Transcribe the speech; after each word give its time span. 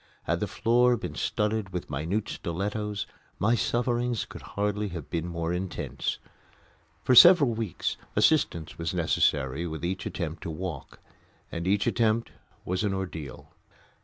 Had 0.23 0.39
the 0.39 0.47
floor 0.47 0.97
been 0.97 1.13
studded 1.13 1.69
with 1.69 1.91
minute 1.91 2.27
stilettos 2.29 3.05
my 3.37 3.53
sufferings 3.53 4.25
could 4.25 4.41
hardly 4.57 4.87
have 4.87 5.11
been 5.11 5.27
more 5.27 5.53
intense. 5.53 6.17
For 7.03 7.13
several 7.13 7.53
weeks 7.53 7.97
assistance 8.15 8.79
was 8.79 8.95
necessary 8.95 9.67
with 9.67 9.85
each 9.85 10.07
attempt 10.07 10.41
to 10.41 10.49
walk, 10.49 11.01
and 11.51 11.67
each 11.67 11.85
attempt 11.85 12.31
was 12.65 12.83
an 12.83 12.95
ordeal. 12.95 13.53